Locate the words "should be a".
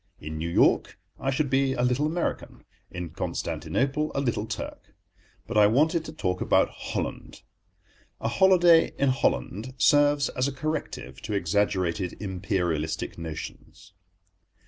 1.29-1.83